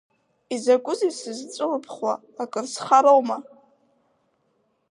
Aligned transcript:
Изакәызеи 0.55 1.13
сызҵәылыбхуа, 1.19 2.13
акыр 2.41 2.65
схароума? 2.73 3.37